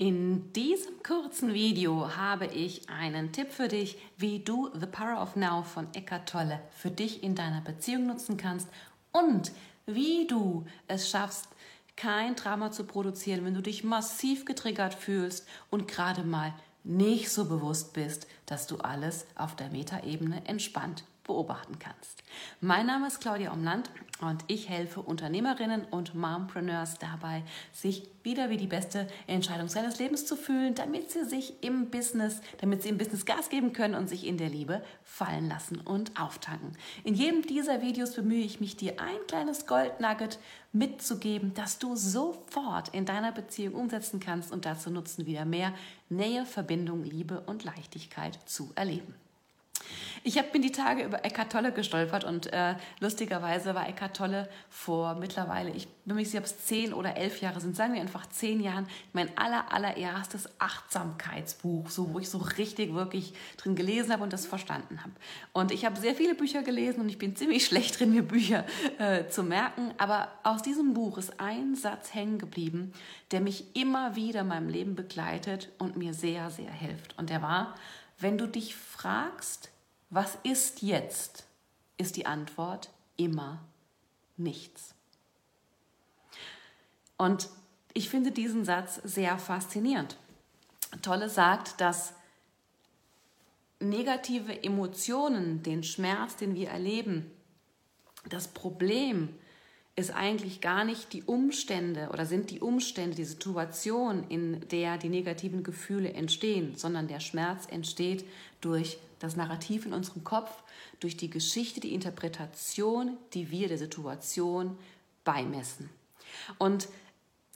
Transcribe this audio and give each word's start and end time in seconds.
In 0.00 0.52
diesem 0.52 1.02
kurzen 1.02 1.52
Video 1.54 2.14
habe 2.16 2.46
ich 2.46 2.88
einen 2.88 3.32
Tipp 3.32 3.50
für 3.50 3.66
dich, 3.66 3.98
wie 4.16 4.38
du 4.38 4.70
The 4.72 4.86
Power 4.86 5.20
of 5.20 5.34
Now 5.34 5.64
von 5.64 5.92
Eckart 5.92 6.28
Tolle 6.28 6.60
für 6.70 6.92
dich 6.92 7.24
in 7.24 7.34
deiner 7.34 7.62
Beziehung 7.62 8.06
nutzen 8.06 8.36
kannst 8.36 8.68
und 9.10 9.50
wie 9.86 10.28
du 10.28 10.64
es 10.86 11.10
schaffst, 11.10 11.48
kein 11.96 12.36
Drama 12.36 12.70
zu 12.70 12.84
produzieren, 12.84 13.44
wenn 13.44 13.54
du 13.54 13.60
dich 13.60 13.82
massiv 13.82 14.44
getriggert 14.44 14.94
fühlst 14.94 15.48
und 15.68 15.88
gerade 15.88 16.22
mal 16.22 16.54
nicht 16.84 17.28
so 17.32 17.46
bewusst 17.46 17.92
bist, 17.92 18.28
dass 18.46 18.68
du 18.68 18.76
alles 18.76 19.26
auf 19.34 19.56
der 19.56 19.70
Metaebene 19.70 20.46
entspannt 20.46 21.02
beobachten 21.24 21.80
kannst. 21.80 22.22
Mein 22.60 22.86
Name 22.86 23.08
ist 23.08 23.20
Claudia 23.20 23.50
Umland 23.50 23.90
und 24.20 24.44
ich 24.48 24.68
helfe 24.68 25.00
Unternehmerinnen 25.00 25.84
und 25.90 26.14
Mompreneurs 26.14 26.98
dabei, 26.98 27.44
sich 27.72 28.08
wieder 28.22 28.50
wie 28.50 28.56
die 28.56 28.66
beste 28.66 29.06
Entscheidung 29.26 29.68
seines 29.68 29.98
Lebens 29.98 30.26
zu 30.26 30.36
fühlen, 30.36 30.74
damit 30.74 31.10
sie 31.10 31.24
sich 31.24 31.62
im 31.62 31.90
Business, 31.90 32.40
damit 32.60 32.82
sie 32.82 32.88
im 32.88 32.98
Business 32.98 33.24
Gas 33.24 33.48
geben 33.48 33.72
können 33.72 33.94
und 33.94 34.08
sich 34.08 34.26
in 34.26 34.36
der 34.36 34.48
Liebe 34.48 34.82
fallen 35.04 35.48
lassen 35.48 35.80
und 35.80 36.20
auftanken. 36.20 36.72
In 37.04 37.14
jedem 37.14 37.42
dieser 37.42 37.80
Videos 37.80 38.14
bemühe 38.14 38.44
ich 38.44 38.60
mich, 38.60 38.76
dir 38.76 39.00
ein 39.00 39.18
kleines 39.26 39.66
Goldnugget 39.66 40.38
mitzugeben, 40.72 41.54
das 41.54 41.78
du 41.78 41.96
sofort 41.96 42.88
in 42.88 43.06
deiner 43.06 43.32
Beziehung 43.32 43.74
umsetzen 43.74 44.20
kannst 44.20 44.52
und 44.52 44.64
dazu 44.64 44.90
nutzen, 44.90 45.26
wieder 45.26 45.44
mehr 45.44 45.72
Nähe, 46.08 46.44
Verbindung, 46.44 47.04
Liebe 47.04 47.40
und 47.46 47.64
Leichtigkeit 47.64 48.38
zu 48.46 48.72
erleben. 48.74 49.14
Ich 50.24 50.38
habe 50.38 50.48
bin 50.48 50.62
die 50.62 50.72
Tage 50.72 51.04
über 51.04 51.24
Eckart 51.24 51.52
Tolle 51.52 51.72
gestolpert 51.72 52.24
und 52.24 52.52
äh, 52.52 52.74
lustigerweise 53.00 53.74
war 53.74 53.88
Eckart 53.88 54.16
Tolle 54.16 54.48
vor 54.68 55.14
mittlerweile, 55.14 55.70
ich 55.70 55.88
bin 55.88 56.14
mir 56.14 56.20
nicht 56.22 56.30
sicher, 56.30 56.40
ob 56.40 56.46
es 56.46 56.64
zehn 56.66 56.92
oder 56.92 57.16
elf 57.16 57.40
Jahre 57.40 57.60
sind, 57.60 57.76
sagen 57.76 57.94
wir 57.94 58.00
einfach 58.00 58.28
zehn 58.28 58.60
Jahren, 58.60 58.88
mein 59.12 59.36
aller, 59.36 59.72
allererstes 59.72 60.48
Achtsamkeitsbuch, 60.58 61.90
so, 61.90 62.12
wo 62.12 62.18
ich 62.18 62.28
so 62.28 62.38
richtig 62.38 62.94
wirklich 62.94 63.34
drin 63.56 63.76
gelesen 63.76 64.12
habe 64.12 64.22
und 64.22 64.32
das 64.32 64.46
verstanden 64.46 65.02
habe. 65.02 65.12
Und 65.52 65.70
ich 65.72 65.84
habe 65.84 65.98
sehr 65.98 66.14
viele 66.14 66.34
Bücher 66.34 66.62
gelesen 66.62 67.00
und 67.00 67.08
ich 67.08 67.18
bin 67.18 67.36
ziemlich 67.36 67.64
schlecht 67.64 67.98
drin, 67.98 68.12
mir 68.12 68.22
Bücher 68.22 68.64
äh, 68.98 69.28
zu 69.28 69.42
merken, 69.42 69.92
aber 69.98 70.28
aus 70.42 70.62
diesem 70.62 70.94
Buch 70.94 71.18
ist 71.18 71.38
ein 71.40 71.74
Satz 71.74 72.14
hängen 72.14 72.38
geblieben, 72.38 72.92
der 73.30 73.40
mich 73.40 73.76
immer 73.76 74.16
wieder 74.16 74.40
in 74.40 74.48
meinem 74.48 74.68
Leben 74.68 74.94
begleitet 74.94 75.70
und 75.78 75.96
mir 75.96 76.14
sehr, 76.14 76.50
sehr 76.50 76.72
hilft. 76.72 77.18
Und 77.18 77.30
der 77.30 77.42
war, 77.42 77.74
wenn 78.18 78.38
du 78.38 78.46
dich 78.46 78.74
fragst, 78.74 79.70
was 80.10 80.38
ist 80.42 80.82
jetzt, 80.82 81.46
ist 81.96 82.16
die 82.16 82.26
Antwort 82.26 82.90
immer 83.16 83.60
nichts. 84.36 84.94
Und 87.16 87.48
ich 87.92 88.08
finde 88.08 88.30
diesen 88.30 88.64
Satz 88.64 89.00
sehr 89.04 89.38
faszinierend. 89.38 90.16
Tolle 91.02 91.28
sagt, 91.28 91.80
dass 91.80 92.14
negative 93.80 94.62
Emotionen, 94.62 95.62
den 95.62 95.82
Schmerz, 95.82 96.36
den 96.36 96.54
wir 96.54 96.68
erleben, 96.68 97.30
das 98.28 98.48
Problem 98.48 99.34
ist 99.98 100.14
eigentlich 100.14 100.60
gar 100.60 100.84
nicht 100.84 101.12
die 101.12 101.24
Umstände 101.24 102.10
oder 102.12 102.24
sind 102.24 102.50
die 102.50 102.60
Umstände, 102.60 103.16
die 103.16 103.24
Situation, 103.24 104.22
in 104.28 104.60
der 104.68 104.96
die 104.96 105.08
negativen 105.08 105.64
Gefühle 105.64 106.12
entstehen, 106.12 106.76
sondern 106.76 107.08
der 107.08 107.18
Schmerz 107.18 107.66
entsteht 107.68 108.24
durch 108.60 108.98
das 109.18 109.34
Narrativ 109.34 109.86
in 109.86 109.92
unserem 109.92 110.22
Kopf, 110.22 110.62
durch 111.00 111.16
die 111.16 111.30
Geschichte, 111.30 111.80
die 111.80 111.94
Interpretation, 111.94 113.16
die 113.34 113.50
wir 113.50 113.66
der 113.66 113.78
Situation 113.78 114.78
beimessen. 115.24 115.90
Und 116.58 116.88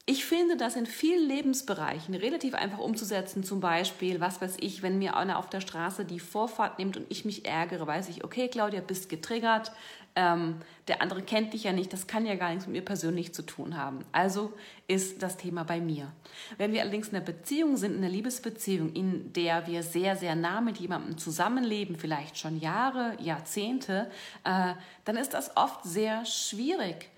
ich 0.04 0.24
finde 0.24 0.56
das 0.56 0.74
in 0.74 0.86
vielen 0.86 1.28
Lebensbereichen 1.28 2.14
relativ 2.14 2.54
einfach 2.54 2.78
umzusetzen. 2.78 3.44
Zum 3.44 3.60
Beispiel, 3.60 4.20
was 4.20 4.40
weiß 4.40 4.56
ich, 4.58 4.82
wenn 4.82 4.98
mir 4.98 5.16
einer 5.16 5.38
auf 5.38 5.48
der 5.48 5.60
Straße 5.60 6.04
die 6.04 6.18
Vorfahrt 6.18 6.80
nimmt 6.80 6.96
und 6.96 7.06
ich 7.08 7.24
mich 7.24 7.46
ärgere, 7.46 7.86
weiß 7.86 8.08
ich, 8.08 8.24
okay, 8.24 8.48
Claudia, 8.48 8.80
bist 8.80 9.08
getriggert. 9.08 9.70
Ähm, 10.16 10.56
der 10.88 11.00
andere 11.02 11.22
kennt 11.22 11.54
dich 11.54 11.64
ja 11.64 11.72
nicht, 11.72 11.92
das 11.92 12.08
kann 12.08 12.26
ja 12.26 12.34
gar 12.34 12.50
nichts 12.50 12.66
mit 12.66 12.74
mir 12.74 12.84
persönlich 12.84 13.32
zu 13.32 13.42
tun 13.42 13.76
haben. 13.76 14.00
Also 14.10 14.52
ist 14.88 15.22
das 15.22 15.36
Thema 15.36 15.62
bei 15.62 15.80
mir. 15.80 16.12
Wenn 16.58 16.72
wir 16.72 16.82
allerdings 16.82 17.08
in 17.08 17.16
einer 17.16 17.24
Beziehung 17.24 17.76
sind, 17.76 17.92
in 17.92 17.98
einer 17.98 18.12
Liebesbeziehung, 18.12 18.92
in 18.92 19.32
der 19.32 19.68
wir 19.68 19.84
sehr, 19.84 20.16
sehr 20.16 20.34
nah 20.34 20.60
mit 20.60 20.78
jemandem 20.78 21.16
zusammenleben, 21.16 21.96
vielleicht 21.96 22.36
schon 22.36 22.58
Jahre, 22.58 23.16
Jahrzehnte, 23.20 24.10
äh, 24.42 24.74
dann 25.04 25.16
ist 25.16 25.32
das 25.32 25.56
oft 25.56 25.84
sehr 25.84 26.26
schwierig, 26.26 27.08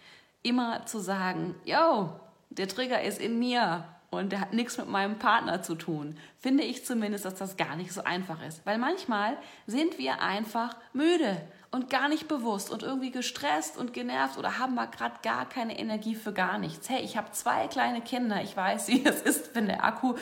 immer 0.42 0.84
zu 0.84 1.00
sagen, 1.00 1.54
yo, 1.64 2.12
der 2.56 2.68
Trigger 2.68 3.02
ist 3.02 3.20
in 3.20 3.38
mir 3.38 3.84
und 4.10 4.32
der 4.32 4.40
hat 4.40 4.52
nichts 4.52 4.78
mit 4.78 4.88
meinem 4.88 5.18
Partner 5.18 5.62
zu 5.62 5.74
tun, 5.74 6.16
finde 6.38 6.62
ich 6.62 6.84
zumindest, 6.84 7.24
dass 7.24 7.34
das 7.34 7.56
gar 7.56 7.76
nicht 7.76 7.92
so 7.92 8.04
einfach 8.04 8.42
ist. 8.46 8.64
Weil 8.64 8.78
manchmal 8.78 9.36
sind 9.66 9.98
wir 9.98 10.22
einfach 10.22 10.76
müde 10.92 11.40
und 11.70 11.90
gar 11.90 12.08
nicht 12.08 12.28
bewusst 12.28 12.70
und 12.70 12.82
irgendwie 12.82 13.10
gestresst 13.10 13.76
und 13.76 13.92
genervt 13.92 14.38
oder 14.38 14.58
haben 14.58 14.74
wir 14.74 14.86
gerade 14.86 15.16
gar 15.22 15.48
keine 15.48 15.78
Energie 15.78 16.14
für 16.14 16.32
gar 16.32 16.58
nichts. 16.58 16.88
Hey, 16.88 17.02
ich 17.02 17.16
habe 17.16 17.32
zwei 17.32 17.66
kleine 17.66 18.00
Kinder, 18.00 18.40
ich 18.42 18.56
weiß, 18.56 18.88
wie 18.88 19.04
es 19.04 19.22
ist, 19.22 19.54
wenn 19.54 19.66
der 19.66 19.84
Akku 19.84 20.14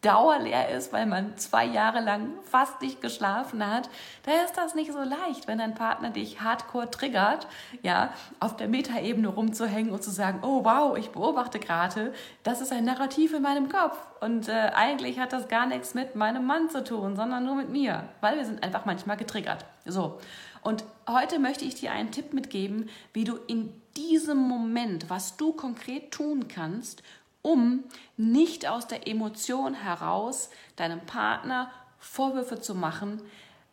dauerleer 0.00 0.68
ist, 0.68 0.92
weil 0.92 1.06
man 1.06 1.36
zwei 1.38 1.64
Jahre 1.64 2.00
lang 2.00 2.30
fast 2.44 2.80
nicht 2.80 3.00
geschlafen 3.00 3.66
hat, 3.66 3.90
da 4.24 4.32
ist 4.44 4.56
das 4.56 4.74
nicht 4.76 4.92
so 4.92 5.02
leicht, 5.02 5.48
wenn 5.48 5.58
dein 5.58 5.74
Partner 5.74 6.10
dich 6.10 6.40
hardcore 6.40 6.90
triggert, 6.90 7.48
ja, 7.82 8.12
auf 8.38 8.56
der 8.56 8.68
Metaebene 8.68 9.28
rumzuhängen 9.28 9.92
und 9.92 10.04
zu 10.04 10.10
sagen, 10.10 10.40
oh 10.42 10.64
wow, 10.64 10.96
ich 10.96 11.10
beobachte 11.10 11.58
gerade, 11.58 12.12
das 12.44 12.60
ist 12.60 12.72
ein 12.72 12.84
Narrativ 12.84 13.34
in 13.34 13.42
meinem 13.42 13.68
Kopf 13.68 13.98
und 14.20 14.48
äh, 14.48 14.70
eigentlich 14.74 15.18
hat 15.18 15.32
das 15.32 15.48
gar 15.48 15.66
nichts 15.66 15.94
mit 15.94 16.14
meinem 16.14 16.46
Mann 16.46 16.70
zu 16.70 16.84
tun, 16.84 17.16
sondern 17.16 17.44
nur 17.44 17.56
mit 17.56 17.70
mir, 17.70 18.04
weil 18.20 18.36
wir 18.36 18.44
sind 18.44 18.62
einfach 18.62 18.84
manchmal 18.84 19.16
getriggert. 19.16 19.64
So. 19.84 20.18
Und 20.62 20.84
heute 21.08 21.38
möchte 21.38 21.64
ich 21.64 21.76
dir 21.76 21.92
einen 21.92 22.10
Tipp 22.10 22.32
mitgeben, 22.32 22.88
wie 23.12 23.24
du 23.24 23.36
in 23.46 23.72
diesem 23.96 24.38
Moment, 24.38 25.10
was 25.10 25.36
du 25.36 25.52
konkret 25.52 26.12
tun 26.12 26.46
kannst, 26.48 27.02
um 27.48 27.82
nicht 28.18 28.68
aus 28.68 28.86
der 28.86 29.08
Emotion 29.08 29.72
heraus 29.72 30.50
deinem 30.76 31.00
Partner 31.00 31.70
Vorwürfe 31.98 32.60
zu 32.60 32.74
machen, 32.74 33.22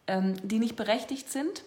ähm, 0.08 0.36
die 0.48 0.60
nicht 0.60 0.78
berechtigt 0.78 1.30
sind 1.30 1.66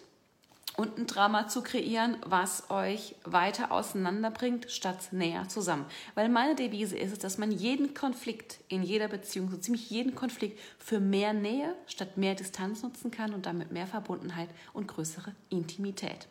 und 0.75 0.97
ein 0.97 1.05
Drama 1.05 1.47
zu 1.47 1.61
kreieren, 1.61 2.17
was 2.25 2.71
euch 2.71 3.13
weiter 3.25 3.71
auseinanderbringt, 3.71 4.71
statt 4.71 5.09
näher 5.11 5.47
zusammen. 5.49 5.85
Weil 6.15 6.29
meine 6.29 6.55
Devise 6.55 6.97
ist 6.97 7.11
es, 7.11 7.19
dass 7.19 7.37
man 7.37 7.51
jeden 7.51 7.93
Konflikt 7.93 8.59
in 8.69 8.81
jeder 8.81 9.07
Beziehung, 9.07 9.51
so 9.51 9.57
ziemlich 9.57 9.91
jeden 9.91 10.15
Konflikt 10.15 10.59
für 10.79 10.99
mehr 10.99 11.33
Nähe 11.33 11.75
statt 11.85 12.17
mehr 12.17 12.33
Distanz 12.33 12.81
nutzen 12.81 13.11
kann 13.11 13.35
und 13.35 13.45
damit 13.45 13.71
mehr 13.71 13.87
Verbundenheit 13.87 14.49
und 14.73 14.87
größere 14.87 15.35
Intimität. 15.49 16.27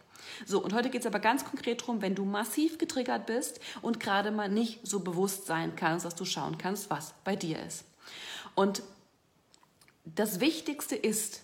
So, 0.47 0.63
und 0.63 0.73
heute 0.73 0.91
geht 0.91 1.03
es 1.03 1.07
aber 1.07 1.21
ganz 1.21 1.45
konkret 1.45 1.83
darum, 1.83 2.03
wenn 2.03 2.15
du 2.15 2.25
massiv 2.25 2.79
getriggert 2.79 3.27
bist 3.27 3.61
und 3.83 4.01
gerade 4.01 4.31
mal 4.31 4.49
nicht 4.49 4.87
so 4.87 5.01
bewusst 5.01 5.47
sein 5.47 5.77
kannst, 5.77 6.05
dass 6.05 6.15
du 6.15 6.25
schauen 6.25 6.59
kannst, 6.59 6.91
was 6.91 7.15
bei 7.25 7.37
dir 7.37 7.63
ist. 7.63 7.85
Und 8.55 8.83
das 10.05 10.41
Wichtigste 10.41 10.97
ist, 10.97 11.43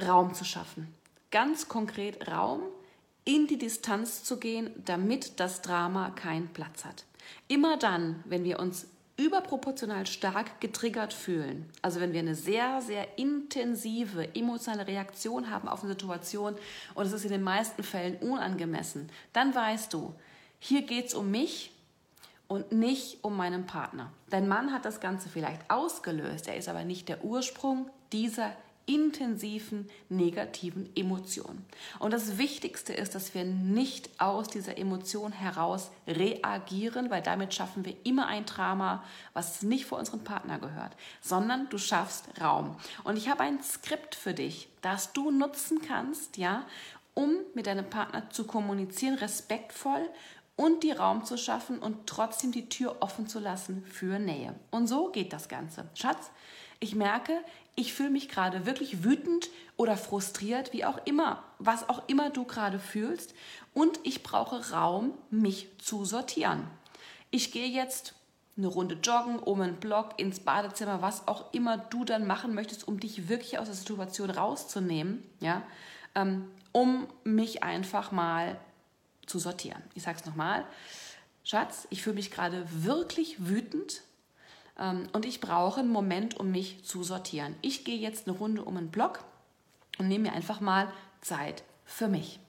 Raum 0.00 0.34
zu 0.34 0.44
schaffen. 0.44 0.92
Ganz 1.30 1.68
konkret 1.68 2.28
Raum, 2.28 2.62
in 3.24 3.46
die 3.46 3.58
Distanz 3.58 4.24
zu 4.24 4.38
gehen, 4.38 4.70
damit 4.84 5.38
das 5.38 5.62
Drama 5.62 6.10
keinen 6.10 6.48
Platz 6.48 6.84
hat. 6.84 7.04
Immer 7.48 7.76
dann, 7.76 8.22
wenn 8.24 8.44
wir 8.44 8.58
uns 8.58 8.86
überproportional 9.20 10.06
stark 10.06 10.60
getriggert 10.60 11.12
fühlen, 11.12 11.68
also 11.82 12.00
wenn 12.00 12.12
wir 12.12 12.20
eine 12.20 12.34
sehr, 12.34 12.80
sehr 12.80 13.18
intensive 13.18 14.34
emotionale 14.34 14.86
Reaktion 14.86 15.50
haben 15.50 15.68
auf 15.68 15.82
eine 15.82 15.92
Situation 15.92 16.56
und 16.94 17.06
es 17.06 17.12
ist 17.12 17.24
in 17.24 17.30
den 17.30 17.42
meisten 17.42 17.82
Fällen 17.82 18.16
unangemessen, 18.16 19.10
dann 19.32 19.54
weißt 19.54 19.92
du, 19.92 20.14
hier 20.58 20.82
geht 20.82 21.08
es 21.08 21.14
um 21.14 21.30
mich 21.30 21.72
und 22.48 22.72
nicht 22.72 23.22
um 23.22 23.36
meinen 23.36 23.66
Partner. 23.66 24.10
Dein 24.30 24.48
Mann 24.48 24.72
hat 24.72 24.84
das 24.84 25.00
Ganze 25.00 25.28
vielleicht 25.28 25.70
ausgelöst, 25.70 26.48
er 26.48 26.56
ist 26.56 26.68
aber 26.68 26.84
nicht 26.84 27.08
der 27.08 27.22
Ursprung 27.22 27.90
dieser 28.12 28.52
intensiven 28.90 29.88
negativen 30.08 30.90
Emotionen. 30.96 31.64
Und 32.00 32.12
das 32.12 32.38
Wichtigste 32.38 32.92
ist, 32.92 33.14
dass 33.14 33.34
wir 33.34 33.44
nicht 33.44 34.10
aus 34.18 34.48
dieser 34.48 34.78
Emotion 34.78 35.30
heraus 35.30 35.92
reagieren, 36.08 37.08
weil 37.08 37.22
damit 37.22 37.54
schaffen 37.54 37.84
wir 37.84 37.94
immer 38.02 38.26
ein 38.26 38.46
Drama, 38.46 39.04
was 39.32 39.62
nicht 39.62 39.86
vor 39.86 39.98
unseren 39.98 40.24
Partner 40.24 40.58
gehört, 40.58 40.96
sondern 41.20 41.68
du 41.68 41.78
schaffst 41.78 42.24
Raum. 42.40 42.76
Und 43.04 43.16
ich 43.16 43.28
habe 43.28 43.44
ein 43.44 43.62
Skript 43.62 44.16
für 44.16 44.34
dich, 44.34 44.68
das 44.82 45.12
du 45.12 45.30
nutzen 45.30 45.80
kannst, 45.86 46.36
ja, 46.36 46.66
um 47.14 47.36
mit 47.54 47.66
deinem 47.66 47.88
Partner 47.88 48.28
zu 48.30 48.44
kommunizieren, 48.44 49.14
respektvoll 49.14 50.08
und 50.56 50.82
die 50.82 50.92
Raum 50.92 51.24
zu 51.24 51.38
schaffen 51.38 51.78
und 51.78 52.08
trotzdem 52.08 52.50
die 52.50 52.68
Tür 52.68 52.96
offen 53.00 53.28
zu 53.28 53.38
lassen 53.38 53.84
für 53.84 54.18
Nähe. 54.18 54.54
Und 54.72 54.88
so 54.88 55.10
geht 55.10 55.32
das 55.32 55.48
Ganze. 55.48 55.88
Schatz, 55.94 56.30
ich 56.80 56.94
merke, 56.94 57.38
ich 57.76 57.92
fühle 57.92 58.10
mich 58.10 58.28
gerade 58.28 58.66
wirklich 58.66 59.04
wütend 59.04 59.50
oder 59.76 59.96
frustriert, 59.96 60.72
wie 60.72 60.84
auch 60.84 60.98
immer, 61.04 61.44
was 61.58 61.88
auch 61.88 62.02
immer 62.08 62.30
du 62.30 62.44
gerade 62.44 62.78
fühlst. 62.78 63.34
Und 63.74 64.00
ich 64.02 64.22
brauche 64.22 64.70
Raum, 64.72 65.12
mich 65.30 65.68
zu 65.78 66.04
sortieren. 66.04 66.66
Ich 67.30 67.52
gehe 67.52 67.68
jetzt 67.68 68.14
eine 68.56 68.66
Runde 68.66 68.96
joggen, 69.02 69.38
um 69.38 69.60
einen 69.60 69.76
Block, 69.76 70.18
ins 70.18 70.40
Badezimmer, 70.40 71.00
was 71.02 71.28
auch 71.28 71.52
immer 71.54 71.78
du 71.78 72.04
dann 72.04 72.26
machen 72.26 72.54
möchtest, 72.54 72.88
um 72.88 72.98
dich 72.98 73.28
wirklich 73.28 73.58
aus 73.58 73.66
der 73.66 73.76
Situation 73.76 74.30
rauszunehmen, 74.30 75.22
ja, 75.40 75.62
ähm, 76.14 76.50
um 76.72 77.06
mich 77.24 77.62
einfach 77.62 78.12
mal 78.12 78.58
zu 79.26 79.38
sortieren. 79.38 79.82
Ich 79.94 80.02
sage 80.02 80.18
es 80.18 80.26
nochmal, 80.26 80.66
Schatz, 81.44 81.86
ich 81.90 82.02
fühle 82.02 82.16
mich 82.16 82.30
gerade 82.30 82.66
wirklich 82.70 83.46
wütend 83.48 84.02
und 84.76 85.26
ich 85.26 85.40
brauche 85.40 85.80
einen 85.80 85.90
Moment, 85.90 86.38
um 86.38 86.50
mich 86.50 86.84
zu 86.84 87.02
sortieren. 87.02 87.54
Ich 87.60 87.84
gehe 87.84 87.98
jetzt 87.98 88.26
eine 88.26 88.36
Runde 88.36 88.64
um 88.64 88.76
einen 88.76 88.90
Block 88.90 89.24
und 89.98 90.08
nehme 90.08 90.30
mir 90.30 90.34
einfach 90.34 90.60
mal 90.60 90.90
Zeit 91.20 91.62
für 91.84 92.08
mich. 92.08 92.40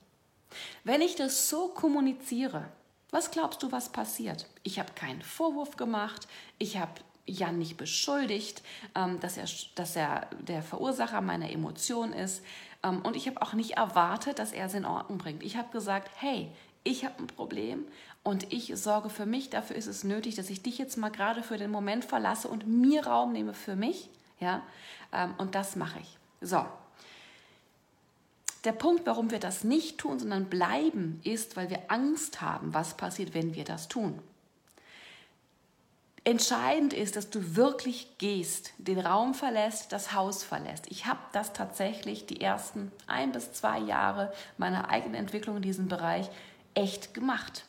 Wenn 0.84 1.02
ich 1.02 1.16
das 1.16 1.50
so 1.50 1.70
kommuniziere, 1.70 2.68
was 3.10 3.32
glaubst 3.32 3.62
du, 3.64 3.72
was 3.72 3.92
passiert? 3.92 4.48
Ich 4.64 4.80
habe 4.80 4.94
keinen 4.94 5.22
Vorwurf 5.22 5.76
gemacht, 5.76 6.28
ich 6.58 6.78
habe 6.78 6.94
Jan 7.26 7.58
nicht 7.58 7.78
beschuldigt, 7.78 8.64
ähm, 8.96 9.20
dass, 9.20 9.38
er, 9.38 9.46
dass 9.76 9.96
er 9.96 10.28
der 10.40 10.64
Verursacher 10.64 11.22
meiner 11.22 11.52
Emotion 11.52 12.14
ist. 12.14 12.44
Ähm, 12.84 13.02
und 13.04 13.16
ich 13.16 13.28
habe 13.28 13.42
auch 13.42 13.54
nicht 13.54 13.72
erwartet, 13.72 14.40
dass 14.40 14.54
er 14.54 14.66
es 14.66 14.74
in 14.74 14.86
Ordnung 14.86 15.18
bringt. 15.18 15.44
Ich 15.44 15.56
habe 15.56 15.72
gesagt, 15.72 16.10
hey, 16.16 16.52
ich 16.84 17.06
habe 17.06 17.20
ein 17.20 17.28
Problem 17.28 17.86
und 18.24 18.52
ich 18.54 18.72
sorge 18.76 19.10
für 19.10 19.26
mich. 19.26 19.50
Dafür 19.50 19.76
ist 19.76 19.88
es 19.88 20.04
nötig, 20.04 20.36
dass 20.36 20.50
ich 20.50 20.62
dich 20.62 20.78
jetzt 20.78 20.98
mal 20.98 21.10
gerade 21.10 21.44
für 21.44 21.58
den 21.58 21.72
Moment 21.72 22.06
verlasse 22.06 22.48
und 22.48 22.68
mir 22.68 23.06
Raum 23.06 23.32
nehme 23.34 23.54
für 23.54 23.76
mich. 23.76 24.10
Ja? 24.40 24.62
Ähm, 25.12 25.34
und 25.38 25.56
das 25.56 25.76
mache 25.76 26.00
ich. 26.00 26.18
So, 26.42 26.66
der 28.64 28.74
Punkt, 28.74 29.08
warum 29.08 29.32
wir 29.32 29.40
das 29.40 29.64
nicht 29.64 29.98
tun, 29.98 30.20
sondern 30.20 30.46
bleiben, 30.46 31.20
ist, 31.24 31.58
weil 31.58 31.70
wir 31.70 31.90
Angst 31.90 32.42
haben, 32.42 32.74
was 32.74 32.96
passiert, 32.96 33.34
wenn 33.34 33.56
wir 33.56 33.64
das 33.64 33.88
tun. 33.88 34.20
Entscheidend 36.24 36.94
ist, 36.94 37.16
dass 37.16 37.32
du 37.32 37.56
wirklich 37.56 38.20
gehst, 38.20 38.74
den 38.78 39.00
Raum 39.00 39.34
verlässt, 39.34 39.92
das 39.92 40.14
Haus 40.14 40.44
verlässt. 40.44 40.86
Ich 40.90 41.08
habe 41.08 41.20
das 41.34 41.54
tatsächlich 41.54 42.28
die 42.28 42.42
ersten 42.42 42.92
ein 43.08 43.32
bis 43.32 43.54
zwei 43.54 43.80
Jahre 43.80 44.32
meiner 44.60 44.90
eigenen 44.90 45.16
Entwicklung 45.16 45.56
in 45.58 45.64
diesem 45.64 45.88
Bereich 45.88 46.30
echt 46.76 47.16
gemacht. 47.16 47.66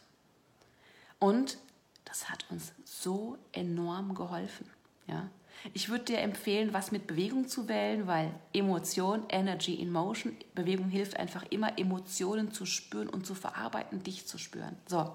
Und 1.22 1.58
das 2.04 2.28
hat 2.28 2.44
uns 2.50 2.72
so 2.84 3.38
enorm 3.52 4.14
geholfen. 4.14 4.68
Ja? 5.06 5.30
Ich 5.72 5.88
würde 5.88 6.04
dir 6.06 6.18
empfehlen, 6.18 6.72
was 6.72 6.90
mit 6.90 7.06
Bewegung 7.06 7.46
zu 7.46 7.68
wählen, 7.68 8.08
weil 8.08 8.34
Emotion, 8.52 9.22
Energy 9.28 9.74
in 9.74 9.92
Motion, 9.92 10.36
Bewegung 10.56 10.88
hilft 10.88 11.16
einfach 11.16 11.44
immer, 11.50 11.78
Emotionen 11.78 12.50
zu 12.50 12.66
spüren 12.66 13.08
und 13.08 13.24
zu 13.24 13.36
verarbeiten, 13.36 14.02
dich 14.02 14.26
zu 14.26 14.36
spüren. 14.36 14.76
So, 14.88 15.14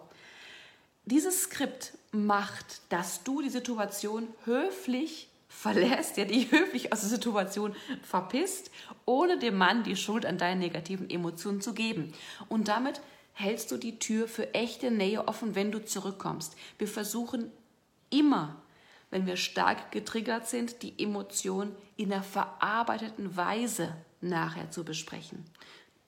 dieses 1.04 1.44
Skript 1.44 1.92
macht, 2.14 2.82
dass 2.88 3.26
du 3.26 3.42
die 3.42 3.50
Situation 3.50 4.30
höflich 4.46 5.28
verlässt, 5.50 6.16
ja, 6.16 6.24
die 6.24 6.50
höflich 6.52 6.94
aus 6.94 7.02
der 7.02 7.10
Situation 7.10 7.76
verpisst, 8.02 8.72
ohne 9.06 9.40
dem 9.40 9.58
Mann 9.58 9.84
die 9.84 9.98
Schuld 9.98 10.26
an 10.26 10.38
deinen 10.38 10.60
negativen 10.60 11.10
Emotionen 11.10 11.60
zu 11.60 11.74
geben. 11.74 12.14
Und 12.48 12.70
damit 12.70 13.02
hältst 13.38 13.72
du 13.72 13.78
die 13.78 14.00
Tür 14.00 14.28
für 14.28 14.54
echte 14.54 14.92
Nähe 14.92 15.28
offen, 15.28 15.56
wenn 15.56 15.72
du 15.72 15.84
zurückkommst. 15.84 16.56
Wir 16.78 16.88
versuchen 16.88 17.52
immer 18.10 18.62
wenn 19.10 19.26
wir 19.26 19.38
stark 19.38 19.92
getriggert 19.92 20.48
sind, 20.48 20.82
die 20.82 21.02
Emotion 21.02 21.76
in 21.96 22.12
einer 22.12 22.24
verarbeiteten 22.24 23.38
Weise 23.38 23.96
nachher 24.22 24.70
zu 24.72 24.84
besprechen. 24.84 25.46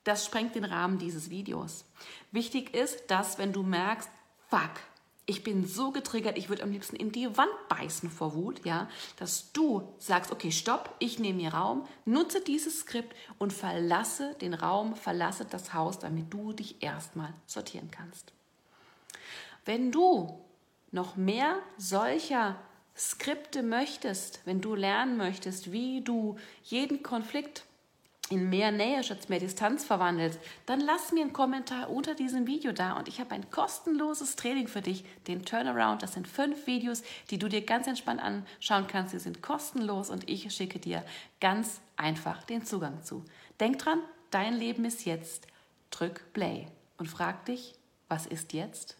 Das 0.04 0.24
sprengt 0.24 0.54
den 0.54 0.64
Rahmen 0.64 0.98
dieses 0.98 1.30
Videos. 1.30 1.84
Wichtig 2.32 2.74
ist, 2.74 3.10
dass 3.10 3.38
wenn 3.38 3.52
du 3.52 3.62
merkst, 3.62 4.10
fuck, 4.48 4.72
ich 5.30 5.44
bin 5.44 5.64
so 5.64 5.92
getriggert, 5.92 6.36
ich 6.36 6.48
würde 6.48 6.64
am 6.64 6.72
liebsten 6.72 6.96
in 6.96 7.12
die 7.12 7.36
Wand 7.36 7.52
beißen 7.68 8.10
vor 8.10 8.34
Wut, 8.34 8.64
ja, 8.64 8.88
dass 9.16 9.52
du 9.52 9.88
sagst, 9.96 10.32
okay, 10.32 10.50
stopp, 10.50 10.92
ich 10.98 11.20
nehme 11.20 11.42
mir 11.42 11.54
Raum, 11.54 11.86
nutze 12.04 12.40
dieses 12.40 12.80
Skript 12.80 13.14
und 13.38 13.52
verlasse 13.52 14.34
den 14.40 14.54
Raum, 14.54 14.96
verlasse 14.96 15.44
das 15.44 15.72
Haus, 15.72 16.00
damit 16.00 16.34
du 16.34 16.52
dich 16.52 16.82
erstmal 16.82 17.32
sortieren 17.46 17.92
kannst. 17.92 18.32
Wenn 19.64 19.92
du 19.92 20.36
noch 20.90 21.14
mehr 21.14 21.60
solcher 21.78 22.56
Skripte 22.96 23.62
möchtest, 23.62 24.40
wenn 24.46 24.60
du 24.60 24.74
lernen 24.74 25.16
möchtest, 25.16 25.70
wie 25.70 26.00
du 26.00 26.38
jeden 26.64 27.04
Konflikt 27.04 27.62
in 28.30 28.48
mehr 28.48 28.70
Nähe 28.70 29.02
statt 29.02 29.28
mehr 29.28 29.40
Distanz 29.40 29.84
verwandelst, 29.84 30.38
dann 30.64 30.80
lass 30.80 31.12
mir 31.12 31.22
einen 31.22 31.32
Kommentar 31.32 31.90
unter 31.90 32.14
diesem 32.14 32.46
Video 32.46 32.72
da 32.72 32.94
und 32.94 33.08
ich 33.08 33.20
habe 33.20 33.34
ein 33.34 33.50
kostenloses 33.50 34.36
Training 34.36 34.68
für 34.68 34.80
dich, 34.80 35.04
den 35.26 35.44
Turnaround. 35.44 36.02
Das 36.02 36.14
sind 36.14 36.28
fünf 36.28 36.66
Videos, 36.66 37.02
die 37.30 37.38
du 37.38 37.48
dir 37.48 37.62
ganz 37.62 37.86
entspannt 37.88 38.22
anschauen 38.22 38.86
kannst. 38.86 39.10
Sie 39.12 39.18
sind 39.18 39.42
kostenlos 39.42 40.10
und 40.10 40.30
ich 40.30 40.50
schicke 40.54 40.78
dir 40.78 41.04
ganz 41.40 41.80
einfach 41.96 42.44
den 42.44 42.64
Zugang 42.64 43.02
zu. 43.02 43.24
Denk 43.58 43.78
dran, 43.78 43.98
dein 44.30 44.54
Leben 44.54 44.84
ist 44.84 45.04
jetzt. 45.04 45.46
Drück 45.90 46.32
Play 46.32 46.68
und 46.98 47.08
frag 47.08 47.44
dich, 47.46 47.74
was 48.08 48.26
ist 48.26 48.52
jetzt? 48.52 48.99